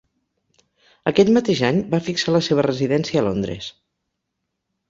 [1.11, 3.69] Aquell mateix any va fixar la seva residència a Londres.